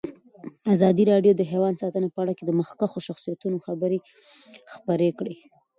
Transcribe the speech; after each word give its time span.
ازادي 0.75 1.03
راډیو 1.11 1.33
د 1.35 1.41
حیوان 1.51 1.73
ساتنه 1.81 2.07
په 2.13 2.19
اړه 2.23 2.33
د 2.45 2.49
مخکښو 2.59 2.99
شخصیتونو 3.07 3.57
خبرې 3.67 3.99
خپرې 4.73 5.09
کړي. 5.19 5.35